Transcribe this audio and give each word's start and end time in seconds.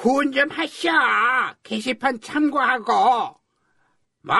후원 0.00 0.32
좀 0.32 0.48
하셔. 0.50 0.90
게시판 1.62 2.20
참고하고. 2.20 3.38
뭐? 4.22 4.36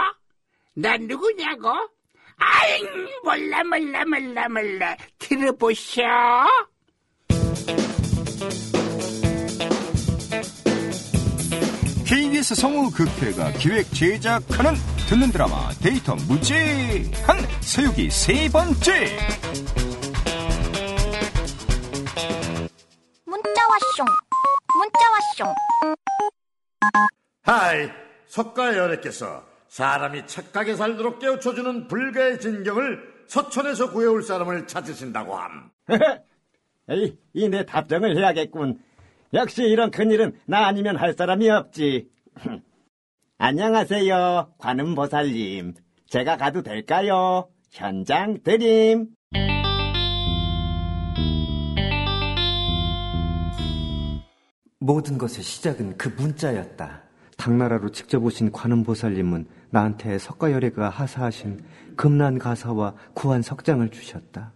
난 0.74 1.06
누구냐고? 1.06 1.68
아잉, 2.36 2.86
몰라, 3.22 3.62
몰라, 3.64 4.04
몰라, 4.06 4.48
몰라. 4.48 4.96
들어보셔. 5.18 6.02
KBS 12.06 12.54
성우 12.54 12.90
극회가 12.90 13.52
기획 13.52 13.92
제작하는 13.92 14.72
듣는 15.08 15.30
드라마 15.30 15.70
데이터 15.82 16.16
무제한 16.26 17.38
서유기 17.60 18.10
세 18.10 18.48
번째 18.48 19.16
문자 23.26 23.68
왔쇼 23.68 24.29
문자 24.80 25.44
왔쇼 25.44 25.54
하이, 27.42 27.88
석가열애께서 28.26 29.44
사람이 29.68 30.26
착하게 30.26 30.74
살도록 30.74 31.18
깨우쳐주는 31.18 31.86
불가의 31.88 32.40
진경을 32.40 33.24
서천에서 33.26 33.92
구해올 33.92 34.22
사람을 34.22 34.66
찾으신다고 34.66 35.36
함. 35.36 35.70
에이, 36.88 37.18
이 37.34 37.48
내 37.48 37.64
답장을 37.66 38.16
해야겠군. 38.16 38.80
역시 39.34 39.62
이런 39.64 39.90
큰일은 39.90 40.40
나 40.46 40.66
아니면 40.66 40.96
할 40.96 41.12
사람이 41.12 41.48
없지. 41.50 42.08
안녕하세요, 43.38 44.54
관음보살님. 44.58 45.74
제가 46.08 46.36
가도 46.36 46.62
될까요? 46.62 47.48
현장 47.70 48.42
드림. 48.42 49.08
모든 54.80 55.18
것의 55.18 55.42
시작은 55.42 55.98
그 55.98 56.08
문자였다. 56.08 57.02
당나라로 57.36 57.90
직접 57.90 58.24
오신 58.24 58.50
관음보살님은 58.50 59.46
나한테 59.68 60.18
석가열애가 60.18 60.88
하사하신 60.88 61.60
금란 61.96 62.38
가사와 62.38 62.94
구한 63.12 63.42
석장을 63.42 63.86
주셨다. 63.90 64.52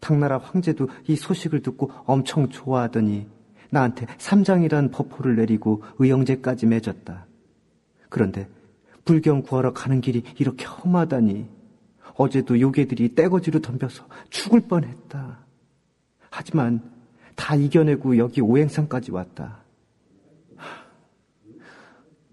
당나라 0.00 0.38
황제도 0.38 0.88
이 1.06 1.14
소식을 1.14 1.62
듣고 1.62 1.92
엄청 2.06 2.48
좋아하더니 2.48 3.28
나한테 3.70 4.06
삼장이란 4.18 4.90
법호를 4.90 5.36
내리고 5.36 5.82
의형제까지 5.98 6.66
맺었다. 6.66 7.26
그런데 8.08 8.48
불경 9.04 9.42
구하러 9.42 9.72
가는 9.72 10.00
길이 10.00 10.24
이렇게 10.38 10.64
험하다니 10.64 11.48
어제도 12.14 12.58
요괴들이 12.58 13.14
떼거지로 13.14 13.60
덤벼서 13.60 14.08
죽을 14.28 14.60
뻔했다. 14.62 15.38
하지만 16.30 16.95
다 17.36 17.54
이겨내고 17.54 18.18
여기 18.18 18.40
오행산까지 18.40 19.12
왔다. 19.12 19.62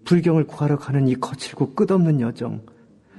불경을 0.05 0.47
구하러 0.47 0.77
가는 0.77 1.07
이 1.07 1.15
거칠고 1.15 1.75
끝없는 1.75 2.19
여정. 2.21 2.65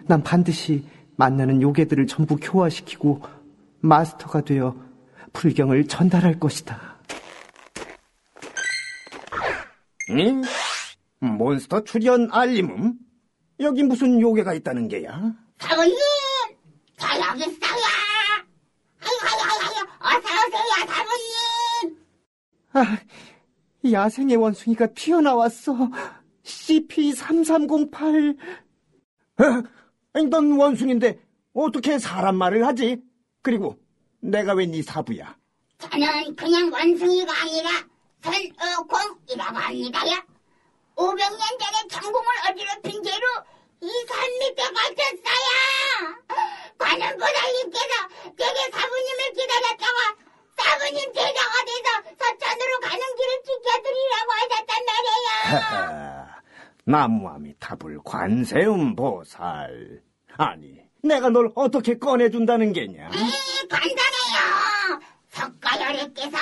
난 0.06 0.22
반드시 0.22 0.86
만나는 1.16 1.62
요괴들을 1.62 2.06
전부 2.06 2.36
교화시키고 2.36 3.22
마스터가 3.80 4.42
되어 4.42 4.76
불경을 5.32 5.86
전달할 5.86 6.40
것이다. 6.40 6.96
응? 10.10 10.42
몬스터 11.20 11.84
출연 11.84 12.28
알림음? 12.30 12.94
여기 13.60 13.82
무슨 13.82 14.20
요괴가 14.20 14.52
있다는 14.54 14.88
게야? 14.88 15.32
사모님 15.58 15.96
저 16.98 17.08
여기 17.20 17.40
있어요 17.40 17.84
아유 19.00 19.18
아유 19.22 19.40
아유 19.40 19.60
아유 19.64 20.16
어서오세요 20.18 20.86
사모님 20.86 21.98
아, 22.74 22.98
야생의 23.90 24.36
원숭이가 24.36 24.88
튀어나왔어. 24.94 25.74
CP3308. 26.44 28.36
어? 30.16 30.20
넌 30.30 30.52
원숭인데 30.52 31.18
어떻게 31.54 31.98
사람 31.98 32.36
말을 32.36 32.66
하지? 32.66 32.98
그리고 33.42 33.78
내가 34.20 34.54
왜 34.54 34.66
네 34.66 34.82
사부야? 34.82 35.36
저는 35.78 36.34
그냥 36.36 36.72
원숭이가 36.72 37.32
아니라 37.42 37.70
손오공이라고 38.22 39.56
합니다요 39.58 40.12
500년 40.96 41.58
전에 41.58 41.88
정공을 41.90 42.26
어지럽힌 42.48 43.02
죄로 43.02 43.26
이산 43.82 44.16
밑에 44.40 44.62
갇혔어요 44.62 45.50
관음보살님께서 46.78 47.92
제게 48.38 48.70
사부님을 48.72 49.32
기다렸다가 49.34 50.16
사부님 50.56 51.12
제자가 51.12 51.64
돼서 51.66 51.88
서천으로 52.18 52.80
가는 52.80 53.02
길을 53.16 53.42
지켜드리라고 53.44 54.32
하셨단 54.32 54.84
말이에요 54.86 55.28
나무아미타불 56.84 58.00
관세음 58.04 58.94
보살. 58.94 60.02
아니, 60.36 60.80
내가 61.02 61.30
널 61.30 61.50
어떻게 61.54 61.98
꺼내준다는 61.98 62.72
게냐? 62.72 63.08
이 63.08 63.68
간단해요. 63.68 65.00
석가열애께서 65.28 66.36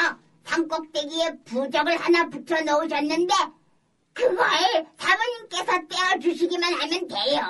산꼭대기에 0.44 1.36
부적을 1.44 1.96
하나 1.96 2.28
붙여 2.28 2.60
놓으셨는데 2.62 3.34
그걸 4.14 4.46
사부님께서 4.98 5.72
떼어주시기만 5.88 6.74
하면 6.74 7.08
돼요. 7.08 7.40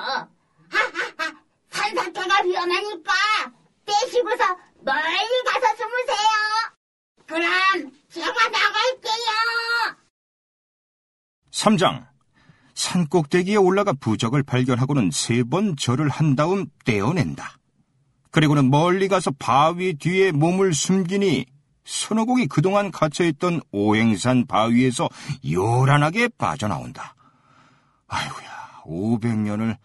하하하, 0.69 1.35
산사태가 1.69 2.43
위험하니까 2.43 3.13
떼시고서 3.85 4.43
멀리 4.81 5.43
가서 5.45 5.75
숨으세요. 5.75 6.29
그럼 7.25 7.91
제가 8.09 8.49
나갈게요. 8.49 9.33
3장 11.63 12.05
산 12.75 13.07
꼭대기에 13.07 13.55
올라가 13.55 13.93
부적을 13.93 14.43
발견하고는 14.43 15.11
세 15.11 15.43
번 15.45 15.77
절을 15.77 16.09
한 16.09 16.35
다음 16.35 16.65
떼어낸다. 16.85 17.57
그리고는 18.31 18.69
멀리 18.69 19.07
가서 19.07 19.31
바위 19.39 19.93
뒤에 19.93 20.31
몸을 20.31 20.73
숨기니 20.73 21.45
손오공이 21.85 22.47
그동안 22.47 22.91
갇혀있던 22.91 23.61
오행산 23.71 24.45
바위에서 24.47 25.07
요란하게 25.49 26.29
빠져나온다. 26.37 27.15
아이고야, 28.07 28.81
500년을, 28.85 29.77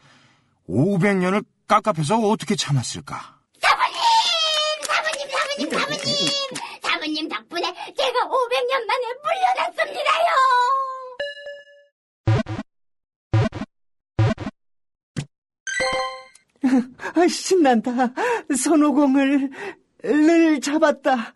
500년을 0.69 1.45
깝깝해서 1.69 2.19
어떻게 2.19 2.57
참았을까? 2.57 3.39
사부님! 3.61 3.99
사부님, 4.87 5.29
사부님, 5.31 5.71
사부님! 5.71 6.29
사부님 6.83 7.29
덕분에 7.29 7.63
제가 7.97 8.19
500년 8.27 8.87
만에 8.87 9.05
물려났습니다요! 9.23 9.78
신난다. 17.27 18.13
손오공을 18.57 19.51
를 20.03 20.61
잡았다. 20.61 21.35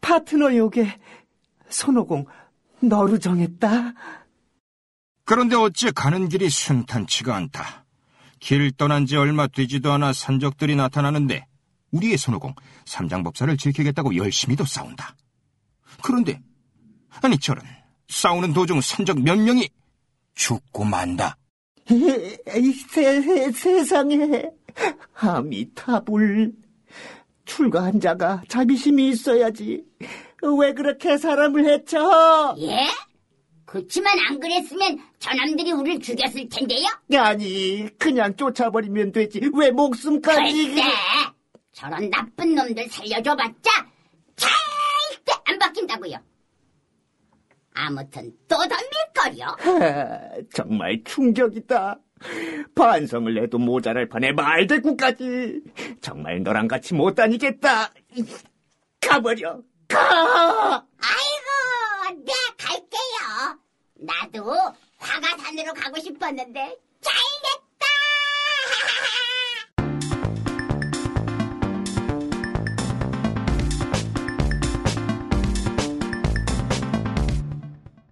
파트너 0.00 0.54
요괴 0.54 0.96
손오공 1.68 2.26
너로 2.80 3.18
정했다. 3.18 3.94
그런데 5.24 5.56
어째 5.56 5.90
가는 5.90 6.28
길이 6.28 6.50
순탄치가 6.50 7.34
않다. 7.34 7.84
길 8.38 8.70
떠난 8.72 9.06
지 9.06 9.16
얼마 9.16 9.46
되지도 9.46 9.90
않아 9.92 10.12
산적들이 10.12 10.76
나타나는데 10.76 11.46
우리의 11.92 12.18
손오공 12.18 12.54
삼장법사를 12.84 13.56
지키겠다고 13.56 14.16
열심히도 14.16 14.64
싸운다. 14.64 15.16
그런데 16.02 16.40
아니 17.22 17.38
저런 17.38 17.64
싸우는 18.08 18.52
도중 18.52 18.80
산적 18.80 19.20
몇 19.22 19.36
명이 19.38 19.68
죽고 20.34 20.84
만다. 20.84 21.36
이 21.90 22.72
세, 22.90 23.50
세상에 23.52 24.44
아미타불 25.14 26.52
출가한 27.44 28.00
자가 28.00 28.42
자비심이 28.48 29.08
있어야지. 29.08 29.84
왜 30.58 30.72
그렇게 30.72 31.16
사람을 31.16 31.66
해쳐? 31.66 32.54
예? 32.58 32.86
그치만 33.64 34.16
안 34.28 34.38
그랬으면 34.38 34.98
저놈들이 35.18 35.72
우릴 35.72 35.98
죽였을 35.98 36.48
텐데요? 36.48 36.86
아니, 37.18 37.88
그냥 37.98 38.34
쫓아버리면 38.36 39.12
되지. 39.12 39.40
왜 39.54 39.70
목숨까지. 39.70 40.74
글쎄! 40.74 40.82
저런 41.72 42.08
나쁜 42.08 42.54
놈들 42.54 42.88
살려줘봤자 42.88 43.70
절대 44.36 45.32
안 45.46 45.58
바뀐다고요. 45.58 46.16
아무튼 47.74 48.32
또. 48.46 48.56
하, 49.42 50.20
정말 50.54 51.02
충격이다. 51.04 51.98
반성을 52.74 53.42
해도 53.42 53.58
모자랄 53.58 54.08
판에 54.08 54.32
말대꾸까지. 54.32 55.60
정말 56.00 56.42
너랑 56.42 56.68
같이 56.68 56.94
못 56.94 57.14
다니겠다. 57.14 57.92
가버려. 59.00 59.60
가! 59.88 60.84
아이고, 60.98 62.20
네, 62.24 62.32
갈게요. 62.58 63.58
나도 63.96 64.52
화가산으로 64.98 65.72
가고 65.74 66.00
싶었는데 66.00 66.76
잘 67.00 67.14
됐다. 67.42 67.64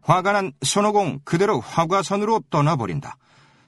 화가 0.02 0.32
난 0.32 0.52
손오공 0.62 1.20
그대로 1.24 1.60
화과선으로 1.60 2.42
떠나버린다. 2.50 3.16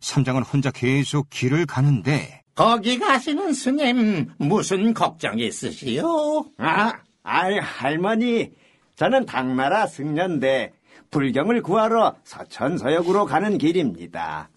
삼장은 0.05 0.43
혼자 0.43 0.71
계속 0.71 1.31
길을 1.31 1.65
가는데 1.65 2.43
거기 2.55 2.99
가시는 2.99 3.55
스님 3.55 4.31
무슨 4.37 4.93
걱정이 4.93 5.47
있으시오? 5.47 6.45
아, 6.59 6.93
아이, 7.23 7.59
할머니. 7.59 8.53
저는 8.97 9.25
당나라 9.25 9.87
승려인데 9.87 10.73
불경을 11.11 11.63
구하러 11.63 12.15
서천서역으로 12.23 13.25
가는 13.25 13.57
길입니다. 13.57 14.51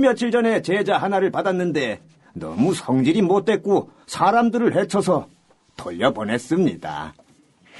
며칠 0.00 0.32
전에 0.32 0.60
제자 0.60 0.98
하나를 0.98 1.30
받았는데 1.30 2.02
너무 2.34 2.74
성질이 2.74 3.22
못됐고 3.22 3.90
사람들을 4.06 4.76
해쳐서 4.76 5.28
돌려보냈습니다. 5.76 7.14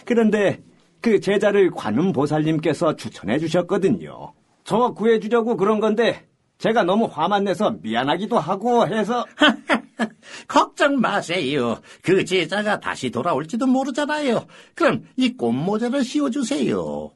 그런데 0.05 0.63
그 1.01 1.21
제자를 1.21 1.71
관음보살님께서 1.73 2.95
추천해 2.97 3.39
주셨거든요. 3.39 4.33
저 4.65 4.93
구해주려고 4.93 5.57
그런 5.57 5.81
건데 5.81 6.30
제가 6.61 6.85
너무 6.85 7.07
화만 7.11 7.45
내서 7.45 7.71
미안하기도 7.81 8.39
하고 8.39 8.87
해서 8.87 9.25
걱정 10.47 11.01
마세요. 11.01 11.81
그 12.03 12.25
제자가 12.25 12.81
다시 12.81 13.11
돌아올지도 13.11 13.67
모르잖아요. 13.67 14.47
그럼 14.75 15.07
이 15.17 15.35
꽃모자를 15.37 16.05
씌워주세요. 16.05 17.11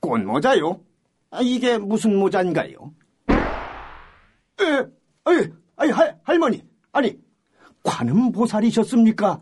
꽃모자요? 0.00 0.80
아, 1.30 1.40
이게 1.40 1.78
무슨 1.78 2.16
모자인가요? 2.16 2.92
에, 4.60 4.86
아이, 5.76 5.90
할, 5.90 6.18
할머니. 6.22 6.62
아니, 6.92 7.18
관음보살이셨습니까? 7.82 9.40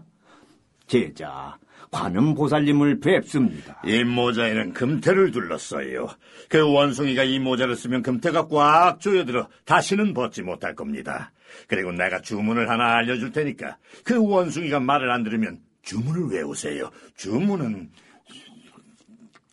제자, 0.86 1.58
관음보살님을 1.92 3.00
뵙습니다. 3.00 3.80
이 3.84 4.02
모자에는 4.02 4.72
금태를 4.72 5.30
둘렀어요. 5.30 6.08
그 6.48 6.60
원숭이가 6.72 7.22
이 7.22 7.38
모자를 7.38 7.76
쓰면 7.76 8.02
금태가 8.02 8.48
꽉 8.48 8.98
조여들어 8.98 9.48
다시는 9.64 10.14
벗지 10.14 10.42
못할 10.42 10.74
겁니다. 10.74 11.32
그리고 11.68 11.92
내가 11.92 12.20
주문을 12.20 12.68
하나 12.68 12.96
알려줄 12.96 13.30
테니까 13.32 13.76
그 14.04 14.16
원숭이가 14.16 14.80
말을 14.80 15.10
안 15.10 15.22
들으면 15.22 15.60
주문을 15.82 16.34
외우세요. 16.34 16.90
주문은 17.16 17.90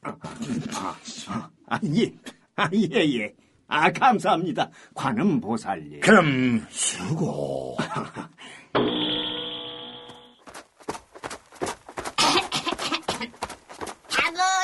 아, 0.02 1.80
예, 1.94 2.14
아, 2.56 2.70
예, 2.74 3.20
예. 3.20 3.34
아, 3.68 3.92
감사합니다. 3.92 4.72
관음보살님. 4.96 6.00
그럼 6.00 6.66
수고. 6.70 7.78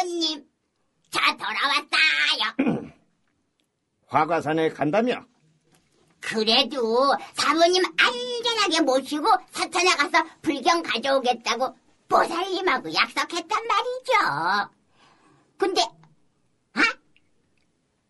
장군님, 0.05 0.43
저 1.25 1.35
돌아왔다요. 1.37 2.91
화과산에 4.07 4.69
간다며? 4.69 5.25
그래도 6.21 7.13
사모님 7.33 7.83
안전하게 7.97 8.81
모시고 8.81 9.27
서천에 9.51 9.95
가서 9.95 10.23
불경 10.41 10.81
가져오겠다고 10.83 11.75
보살님하고 12.07 12.93
약속했단 12.93 13.67
말이죠. 13.67 14.71
근데, 15.57 15.81
아? 16.73 16.81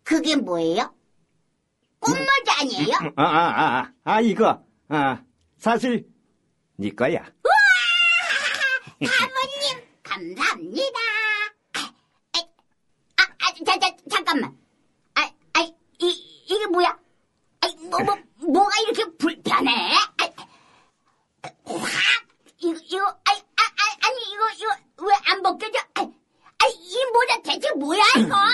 그게 0.03 0.35
뭐예요? 0.35 0.94
꽃모자 2.00 2.59
아니에요? 2.62 2.94
아, 3.15 3.23
아, 3.23 3.79
아, 3.79 3.91
아, 4.03 4.21
이거, 4.21 4.63
아, 4.89 5.21
사실, 5.57 6.07
네 6.77 6.89
거야. 6.91 7.25
사모님, 9.01 9.88
감사합니다. 10.03 11.00
아, 11.73 11.94
아, 12.38 13.23
아, 13.23 13.63
자, 13.65 13.79
자, 13.79 13.95
잠깐만. 14.09 14.57
아, 15.15 15.21
아, 15.53 15.62
이, 16.00 16.44
이게 16.47 16.65
뭐야? 16.67 16.97
아, 17.62 17.67
뭐, 17.89 18.00
뭐, 18.01 18.15
뭐가 18.38 18.71
아, 19.57 19.61
확! 21.65 21.87
이거, 22.59 22.79
이거, 22.89 23.05
아, 23.05 23.31
아, 23.31 23.61
아, 23.61 24.07
아니, 24.07 24.17
이거, 24.33 24.43
이거, 24.57 25.07
왜 25.07 25.13
안 25.31 25.41
벗겨져? 25.43 25.79
아, 25.95 26.01
아, 26.01 26.67
이 26.67 26.95
모자 27.13 27.41
대체 27.43 27.71
뭐야, 27.75 28.01
이거? 28.17 28.35
아, 28.35 28.47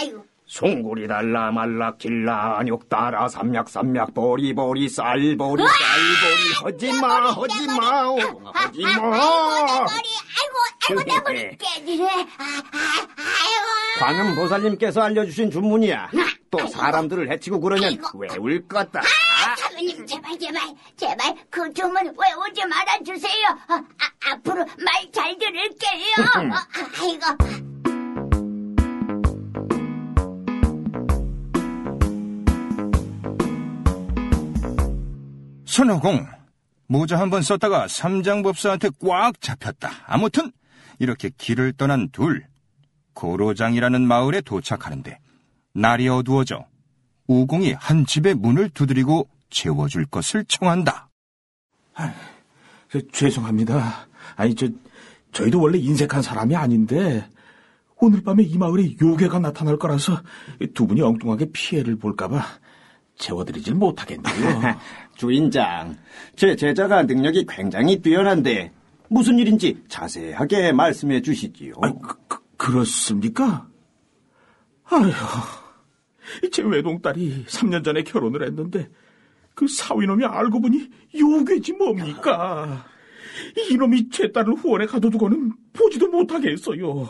아이고. 0.00 0.24
송구리 0.48 1.08
달라 1.08 1.50
말라 1.50 1.96
길라 1.96 2.58
안욕 2.60 2.88
따라 2.88 3.28
삼약 3.28 3.68
삼약 3.68 4.14
보리 4.14 4.54
보리 4.54 4.88
쌀 4.88 5.36
보리 5.36 5.62
쌀 5.64 5.74
보리 6.22 6.72
하지마 6.72 7.32
하지마 7.32 8.04
오공아 8.06 8.50
아, 8.54 8.60
아이고, 8.60 8.76
내 8.78 8.94
머리, 8.94 9.10
아이고, 10.38 10.56
아이고, 10.88 11.02
내 11.04 11.20
머리 11.20 11.56
깨지네. 11.58 12.08
아, 12.38 12.44
아, 12.44 12.78
아이고. 13.18 13.98
관음 13.98 14.34
보살님께서 14.36 15.02
알려주신 15.02 15.50
주문이야 15.50 16.10
또 16.50 16.66
사람들을 16.68 17.30
해치고 17.32 17.60
그러면. 17.60 17.98
외울 18.14 18.66
거다 18.68 19.00
아, 19.86 19.88
사모님, 19.88 20.06
제발, 20.06 20.38
제발, 20.38 20.74
제발, 20.96 21.36
그 21.50 21.72
주문 21.72 22.04
외우지 22.06 22.66
말아주세요. 22.66 23.46
아, 23.68 23.74
아, 23.74 24.32
앞으로 24.32 24.64
말 24.64 25.10
잘 25.12 25.36
들을게요. 25.38 26.14
어, 26.18 26.54
아, 26.54 26.66
아이고. 27.00 27.76
손오공 35.64 36.26
모자 36.88 37.18
한 37.18 37.30
번 37.30 37.42
썼다가 37.42 37.88
삼장법사한테 37.88 38.90
꽉 39.04 39.40
잡혔다. 39.40 39.90
아무튼 40.06 40.52
이렇게 40.98 41.30
길을 41.36 41.72
떠난 41.72 42.08
둘 42.10 42.44
고로장이라는 43.14 44.06
마을에 44.06 44.40
도착하는데 44.40 45.18
날이 45.74 46.08
어두워져 46.08 46.64
우공이 47.26 47.72
한 47.72 48.06
집의 48.06 48.34
문을 48.34 48.70
두드리고 48.70 49.28
재워줄 49.56 50.04
것을 50.06 50.44
청한다. 50.44 51.08
저, 52.92 53.00
죄송합니다. 53.10 54.06
아니, 54.36 54.54
저, 54.54 54.68
저희도 55.32 55.60
원래 55.60 55.78
인색한 55.78 56.20
사람이 56.20 56.54
아닌데, 56.54 57.26
오늘 57.96 58.22
밤에 58.22 58.42
이 58.42 58.58
마을에 58.58 58.94
요괴가 59.00 59.38
나타날 59.38 59.78
거라서 59.78 60.20
두 60.74 60.86
분이 60.86 61.00
엉뚱하게 61.00 61.50
피해를 61.52 61.96
볼까봐 61.96 62.44
재워드리질 63.16 63.74
못하겠네요. 63.74 64.76
주인장 65.16 65.96
제 66.36 66.54
제자가 66.54 67.04
능력이 67.04 67.46
굉장히 67.48 68.02
뛰어난데 68.02 68.70
무슨 69.08 69.38
일인지 69.38 69.82
자세하게 69.88 70.72
말씀해 70.72 71.22
주시지요 71.22 71.72
아, 71.80 71.90
그, 71.94 72.16
그, 72.28 72.38
그 72.58 72.72
렇습니까? 72.72 73.66
아휴, 74.84 75.10
제 76.52 76.62
외동딸이 76.62 77.46
3년 77.46 77.82
전에 77.82 78.02
결혼을 78.02 78.46
했는데 78.46 78.90
그 79.56 79.66
사위놈이 79.66 80.24
알고 80.24 80.60
보니 80.60 80.88
요괴지 81.18 81.72
뭡니까? 81.72 82.86
이놈이 83.70 84.10
제 84.10 84.30
딸을 84.30 84.54
후원에 84.54 84.84
가둬두고는 84.84 85.50
보지도 85.72 86.08
못하게 86.08 86.50
했어요. 86.50 87.08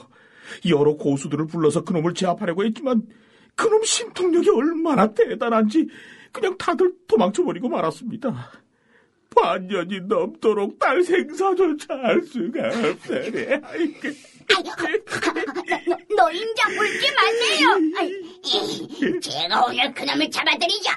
여러 0.69 0.95
고수들을 0.95 1.49
불러서 1.49 1.83
그놈을 1.83 2.15
제압하려고 2.15 2.65
했지만 2.65 3.03
그놈 3.57 3.83
신통력이 3.83 4.49
얼마나 4.51 5.13
대단한지 5.13 5.89
그냥 6.31 6.57
다들 6.57 6.93
도망쳐버리고 7.09 7.69
말았습니다. 7.69 8.53
반년이 9.35 10.03
넘도록 10.03 10.79
딸 10.79 11.03
생사조차 11.03 11.95
할 11.95 12.23
수가 12.23 12.69
없다네. 12.69 13.61
아이고. 13.65 14.09
아이고, 14.49 14.83
노인자 16.17 16.69
물지 16.69 17.07
마세요. 17.13 17.67
제가 19.21 19.65
오늘 19.67 19.93
그놈을 19.93 20.31
잡아드리죠. 20.31 20.93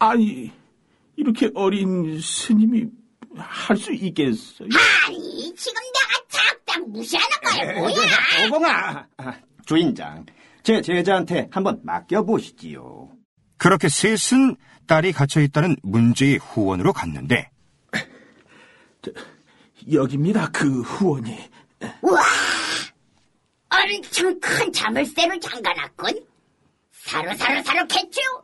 아니, 0.00 0.50
이렇게 1.16 1.50
어린 1.54 2.20
스님이 2.20 2.86
할 3.36 3.76
수 3.76 3.92
있겠어요? 3.92 4.68
아니, 5.06 5.54
지금 5.54 5.80
내가 5.80 6.26
작작 6.28 6.88
무시하는 6.88 7.28
거야, 7.44 7.78
뭐야? 7.78 8.46
오공아 8.46 9.06
아, 9.18 9.32
주인장 9.64 10.26
제 10.64 10.80
제자한테 10.82 11.48
한번 11.52 11.80
맡겨보시지요 11.84 13.08
그렇게 13.56 13.88
셋은 13.88 14.56
딸이 14.88 15.12
갇혀있다는 15.12 15.76
문제의 15.82 16.38
후원으로 16.38 16.92
갔는데 16.92 17.50
여기입니다, 19.90 20.50
그 20.50 20.82
후원이. 20.82 21.38
우와! 22.02 22.20
엄청 23.70 24.38
큰 24.40 24.70
자물쇠로 24.72 25.38
잠가놨군. 25.40 26.26
사로사로사로 26.92 27.86
캐치우! 27.86 28.42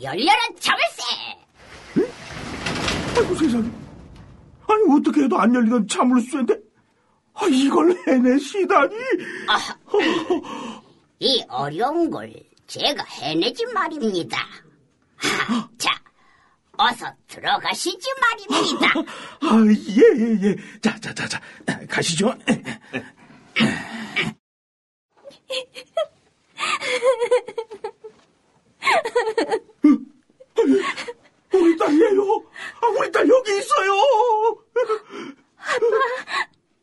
열려라 0.00 0.38
자물쇠! 0.60 1.02
아이고 3.16 3.34
세상에. 3.34 3.68
아니, 4.68 4.98
어떻게 4.98 5.22
해도 5.22 5.38
안 5.38 5.54
열리던 5.54 5.88
자물쇠인데, 5.88 6.54
아, 7.34 7.46
이걸 7.46 7.96
해내시다니. 8.06 8.94
이 11.20 11.42
어려운 11.48 12.10
걸 12.10 12.32
제가 12.66 13.02
해내지 13.04 13.64
말입니다. 13.66 14.38
하, 15.16 15.68
자, 15.78 15.90
어서 16.76 17.06
들어가시지 17.28 18.06
말입니다. 18.20 18.86
아, 19.40 19.64
예, 19.66 20.02
예, 20.20 20.38
예. 20.48 20.56
자, 20.80 20.98
자, 21.00 21.14
자, 21.14 21.26
자. 21.26 21.40
가시죠. 21.88 22.34
우리 31.52 31.76
딸이에요. 31.76 32.42
아, 32.82 32.86
우리 32.98 33.10
딸 33.12 33.28
여기 33.28 33.50
있어요. 33.58 33.92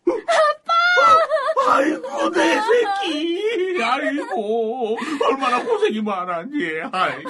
아빠! 0.06 1.74
아이고, 1.76 2.30
내 2.32 2.60
새끼. 2.62 3.82
아이고, 3.84 4.98
얼마나 5.26 5.64
고생이 5.64 6.02
많았니. 6.02 6.82
아이고. 6.92 7.30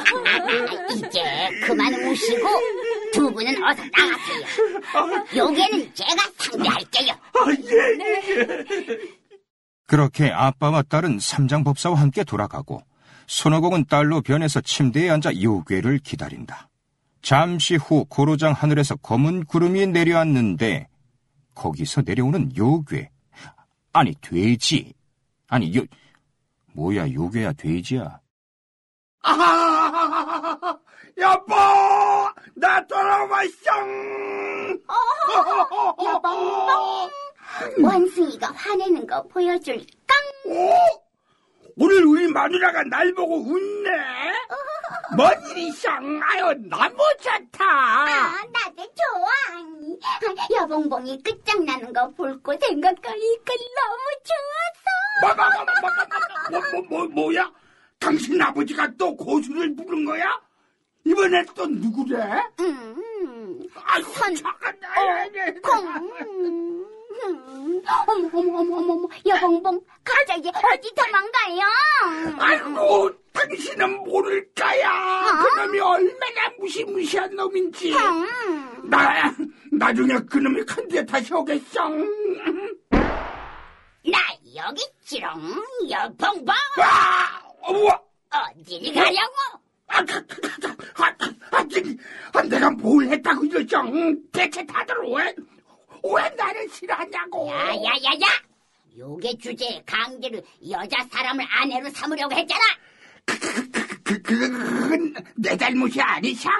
이제 0.95 1.21
그만 1.65 1.93
우시고 1.93 2.47
두 3.13 3.31
분은 3.31 3.63
어서 3.63 3.83
나가세요. 3.91 5.25
여기는 5.35 5.93
제가 5.93 6.15
상대할게요. 6.37 7.13
아, 7.13 7.45
예, 7.49 7.75
예, 7.99 8.21
예. 8.29 8.97
그렇게 9.87 10.31
아빠와 10.31 10.81
딸은 10.83 11.19
삼장법사와 11.19 11.99
함께 11.99 12.23
돌아가고 12.23 12.81
손오공은 13.33 13.85
딸로 13.85 14.21
변해서 14.21 14.61
침대에 14.61 15.09
앉아 15.09 15.41
요괴를 15.41 15.97
기다린다. 15.99 16.69
잠시 17.23 17.75
후 17.75 18.05
고로장 18.05 18.53
하늘에서 18.53 18.95
검은 18.97 19.45
구름이 19.45 19.87
내려왔는데 19.87 20.87
거기서 21.55 22.03
내려오는 22.05 22.55
요괴. 22.55 23.09
아니 23.91 24.13
돼지. 24.21 24.93
아니 25.47 25.75
요 25.75 25.81
뭐야 26.73 27.11
요괴야 27.11 27.53
돼지야? 27.53 28.19
아, 29.23 30.77
여보, 31.17 31.55
나 32.55 32.85
돌아왔어. 32.85 33.49
여봉봉 36.03 37.09
원숭이가 37.83 38.51
화내는 38.51 39.07
거 39.07 39.23
보여줄까? 39.23 40.13
오, 40.45 41.02
오늘 41.75 42.05
우리 42.05 42.27
마누라가 42.27 42.83
날 42.83 43.11
보고 43.13 43.37
웃네? 43.37 43.89
뭔 45.17 45.31
일이 45.49 45.71
상? 45.71 46.21
아유, 46.23 46.53
나못 46.69 46.97
찾다. 47.19 47.65
아, 47.65 48.45
나도 48.51 48.83
좋아. 48.93 50.61
여봉봉이 50.61 51.21
끝장나는 51.23 51.91
거볼거 51.93 52.55
생각하니까 52.61 53.53
너무 53.75 54.03
좋았어. 55.21 55.35
뭐, 56.51 56.61
뭐, 56.61 56.81
뭐, 56.89 57.07
뭐, 57.07 57.35
야 57.35 57.51
당신 57.99 58.41
아버지가 58.41 58.91
또 58.97 59.15
고수를 59.15 59.75
부른 59.75 60.05
거야? 60.05 60.25
이번에 61.05 61.43
또 61.55 61.65
누구래? 61.65 62.17
음, 62.59 63.61
아이고, 63.83 64.09
선, 64.13 64.35
잠깐, 64.35 64.73
어, 64.83 65.61
콩. 65.61 66.92
음, 67.27 67.81
어머, 68.07 68.29
어머, 68.33 68.59
어머, 68.59 68.77
어머, 68.77 68.93
어머, 68.93 69.07
여봉봉, 69.25 69.81
갑자기 70.03 70.49
어디 70.49 70.93
도망가요? 70.95 71.61
아이고, 72.39 73.11
당신은 73.33 74.03
모를 74.03 74.47
까야. 74.53 75.43
그놈이 75.55 75.79
얼마나 75.79 76.49
무시무시한 76.59 77.33
놈인지. 77.35 77.93
음, 77.93 78.89
나, 78.89 79.33
나중에 79.71 80.15
그놈이 80.29 80.63
큰 80.63 80.87
데 80.87 81.05
다시 81.05 81.33
오겠어. 81.33 81.89
나 84.05 84.19
여기 84.55 84.83
있지롱, 85.01 85.63
여봉봉. 85.89 86.53
아, 86.81 87.41
우와. 87.71 87.99
어딜 88.33 88.93
가려고? 88.93 89.33
아, 89.87 89.97
아, 89.99 90.01
아, 90.01 91.05
아, 91.05 91.15
아, 91.51 91.65
아, 92.33 92.41
내가 92.43 92.69
뭘 92.71 93.05
했다고 93.07 93.45
이러죠? 93.45 93.83
대체 94.31 94.65
다들 94.65 94.95
왜, 95.15 95.35
왜 96.03 96.29
나를 96.35 96.69
싫어하냐고. 96.69 97.47
야야야야! 97.47 98.27
요게 98.97 99.37
주제에 99.37 99.81
강제로 99.85 100.39
여자 100.69 101.03
사람을 101.09 101.45
아내로 101.49 101.89
삼으려고 101.89 102.35
했잖아. 102.35 102.61
그, 103.25 103.39
그, 104.03 104.21
그건 104.21 105.13
내 105.35 105.55
잘못이 105.55 106.01
아니샹. 106.01 106.51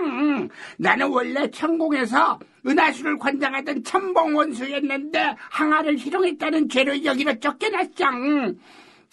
나는 0.78 1.08
원래 1.10 1.50
천공에서 1.52 2.40
은하수를 2.66 3.20
관장하던 3.20 3.84
천봉원수였는데 3.84 5.36
항아를 5.38 5.98
희롱했다는 5.98 6.70
죄로 6.70 7.04
여기로 7.04 7.40
쫓겨났짱. 7.40 8.58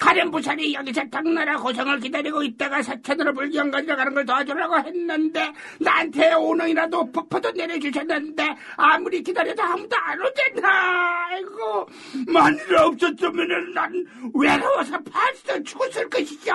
가련부살이 0.01 0.73
여기서 0.75 1.03
당나라 1.11 1.59
고성을 1.59 2.01
기다리고 2.01 2.43
있다가 2.43 2.83
사천으로 2.83 3.35
불경 3.35 3.71
가져가는 3.71 4.15
걸 4.15 4.25
도와주려고 4.25 4.79
했는데 4.79 5.53
나한테 5.79 6.33
오능이라도 6.33 7.13
폭포도 7.13 7.51
내려주셨는데 7.53 8.57
아무리 8.77 9.23
기다려도 9.23 9.63
아무도 9.63 9.97
안 9.97 10.19
오잖아. 10.21 11.27
아이고 11.33 11.89
마누라 12.29 12.87
없었으면 12.87 13.75
난 13.75 14.07
외로워서 14.35 14.99
벌써 15.03 15.63
죽었을 15.63 16.09
것이죠. 16.09 16.53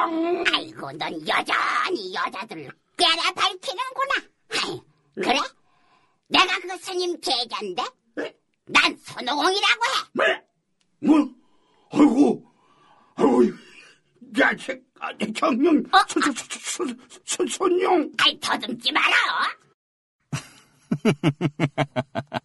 아이고, 0.54 0.92
넌 0.94 1.14
여전히 1.28 2.14
여자들을 2.14 2.70
꿰라 2.98 3.32
밝히는구나. 3.36 4.14
아이, 4.54 4.82
그래? 5.16 5.40
내가 6.28 6.60
그 6.62 6.78
스님 6.78 7.20
제자인데? 7.22 7.84
난 8.68 8.98
손오공이라고 8.98 9.84
해. 9.86 10.02
뭐? 10.14 10.25
뭐? 11.00 11.30
아이고, 11.92 12.45
야책, 14.39 14.82
아, 15.00 15.10
정령, 15.36 15.84
어? 15.92 15.98
손, 16.08 16.22
손, 16.22 16.34
손, 16.36 16.88
손, 16.88 17.00
손, 17.25 17.48
손용. 17.48 18.12
아이, 18.18 18.39
더듬지 18.39 18.92
마라. 18.92 19.06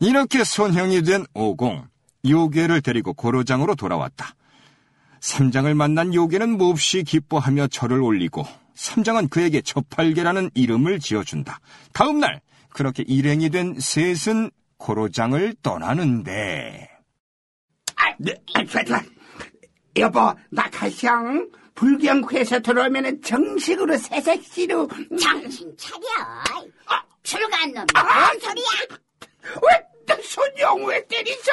이렇게 0.00 0.44
손형이 0.44 1.02
된 1.02 1.24
오공 1.34 1.86
요괴를 2.28 2.82
데리고 2.82 3.12
고로장으로 3.12 3.74
돌아왔다. 3.74 4.34
삼장을 5.20 5.74
만난 5.74 6.12
요괴는 6.14 6.58
몹시 6.58 7.04
기뻐하며 7.04 7.68
절을 7.68 8.00
올리고 8.02 8.44
삼장은 8.74 9.28
그에게 9.28 9.60
저팔계라는 9.60 10.50
이름을 10.54 10.98
지어준다. 10.98 11.60
다음 11.92 12.18
날 12.18 12.40
그렇게 12.70 13.04
일행이 13.06 13.50
된 13.50 13.78
셋은 13.78 14.50
고로장을 14.78 15.54
떠나는데 15.62 16.88
아, 17.96 18.14
네, 18.18 18.34
아. 18.54 19.02
여보, 19.96 20.34
나 20.50 20.68
가상 20.70 21.48
불경회에서 21.74 22.60
들어오면은 22.60 23.22
정식으로 23.22 23.96
새색시로. 23.98 24.88
정신 25.20 25.74
차려. 25.76 26.02
아, 26.86 27.02
출간 27.22 27.72
놈이 27.72 27.86
아, 27.94 28.02
뭔 28.26 28.40
소리야? 28.40 28.98
왜, 29.62 29.86
나 30.06 30.16
손용 30.22 30.84
왜 30.86 31.06
때리죠? 31.06 31.50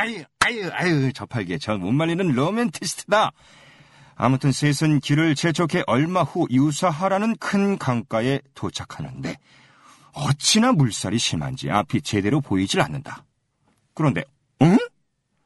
아유 0.00 0.24
아유 0.40 0.68
아유 0.72 1.12
저팔계 1.12 1.58
저 1.58 1.76
못 1.78 1.92
말리는 1.92 2.26
로맨티스트다. 2.32 3.30
아무튼 4.14 4.52
셋은 4.52 5.00
길을 5.00 5.34
재촉해 5.34 5.84
얼마 5.86 6.22
후 6.22 6.46
유사하라는 6.50 7.36
큰 7.36 7.78
강가에 7.78 8.40
도착하는데 8.54 9.36
어찌나 10.12 10.72
물살이 10.72 11.18
심한지 11.18 11.70
앞이 11.70 12.02
제대로 12.02 12.40
보이질 12.40 12.80
않는다. 12.80 13.24
그런데 13.94 14.20
응? 14.20 14.32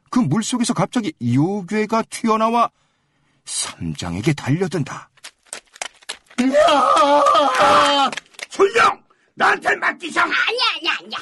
그 0.09 0.19
물속에서 0.19 0.73
갑자기 0.73 1.13
요괴가 1.21 2.03
튀어나와 2.09 2.69
삼장에게 3.45 4.33
달려든다. 4.33 5.09
야! 6.41 8.11
손용! 8.49 9.03
나한테 9.35 9.75
맡기상! 9.75 10.23
아니야, 10.25 10.63
아니야, 10.77 10.91
아니야. 10.99 11.17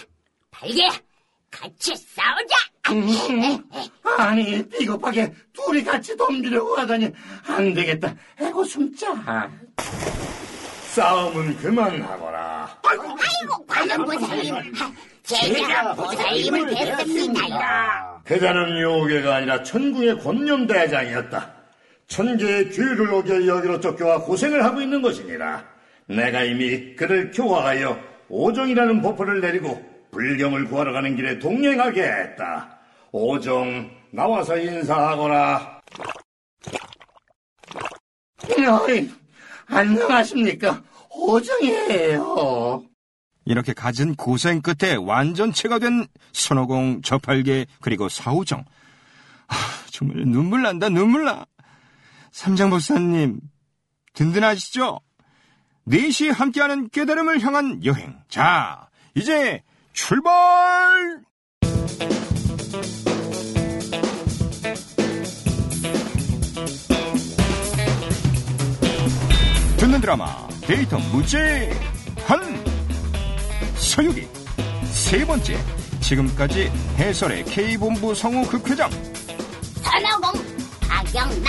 발개야, 0.51 0.89
같이 1.51 1.95
싸우자. 1.95 2.55
아니, 4.17 4.67
비겁하게 4.69 5.33
둘이 5.53 5.83
같이 5.83 6.15
덤비려고 6.15 6.77
하다니 6.77 7.11
안 7.47 7.73
되겠다. 7.73 8.13
에고 8.39 8.63
숨자. 8.63 9.49
싸움은 10.93 11.57
그만하거라. 11.57 12.54
아이고, 12.83 13.65
관음 13.65 14.05
보살님. 14.05 14.73
제가 15.23 15.93
보살님을 15.95 16.65
뵙습니다. 16.67 18.21
그자는 18.25 18.81
요괴가 18.81 19.35
아니라 19.37 19.63
천궁의 19.63 20.19
권념대장이었다. 20.19 21.53
천계의 22.07 22.69
귀를 22.69 23.11
어겨 23.13 23.47
여기로 23.47 23.79
쫓겨와 23.79 24.21
고생을 24.21 24.63
하고 24.63 24.81
있는 24.81 25.01
것이니라. 25.01 25.65
내가 26.07 26.43
이미 26.43 26.95
그를 26.95 27.31
교화하여 27.31 27.99
오정이라는 28.29 29.01
법포를 29.01 29.41
내리고 29.41 29.83
불경을 30.11 30.65
구하러 30.65 30.93
가는 30.93 31.15
길에 31.15 31.39
동행하게 31.39 32.03
했다. 32.03 32.79
오정, 33.11 33.89
나와서 34.11 34.57
인사하거라. 34.57 35.81
어이, 38.87 39.09
안녕하십니까. 39.67 40.81
고정이에요. 41.15 42.83
이렇게 43.45 43.73
가진 43.73 44.15
고생 44.15 44.61
끝에 44.61 44.95
완전체가 44.95 45.79
된 45.79 46.07
손오공, 46.33 47.01
저팔계, 47.03 47.67
그리고 47.79 48.09
사오정. 48.09 48.65
아, 49.47 49.55
정말 49.91 50.25
눈물 50.25 50.63
난다, 50.63 50.89
눈물 50.89 51.25
나. 51.25 51.45
삼장법사님, 52.31 53.39
든든하시죠? 54.13 54.99
네 55.85 56.01
넷이 56.01 56.31
함께하는 56.31 56.89
깨달음을 56.89 57.39
향한 57.41 57.83
여행. 57.85 58.17
자, 58.27 58.89
이제 59.13 59.61
출발! 59.93 61.21
듣는 69.77 70.01
드라마 70.01 70.44
데이터 70.67 70.97
무제한 70.97 72.65
서유기. 73.75 74.27
세 74.91 75.23
번째 75.25 75.57
지금까지 76.01 76.71
해설의 76.97 77.45
K본부 77.45 78.15
성우 78.15 78.47
극회장. 78.47 78.89
선호공 79.83 80.41
박영란. 80.81 81.45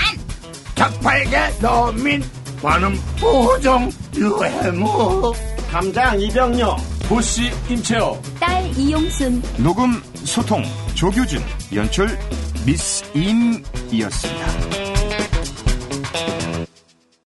작팔계 0.75 1.59
노민 1.61 2.23
관음 2.63 2.95
보정 3.19 3.91
유해무 4.15 5.33
감장 5.71 6.21
이병녀 6.21 6.77
보씨 7.09 7.51
임채호. 7.71 8.21
딸 8.39 8.67
이용순. 8.79 9.43
녹음 9.59 10.03
소통 10.25 10.63
조규준 10.95 11.43
연출 11.75 12.19
미스 12.67 13.03
임이었습니다. 13.15 14.86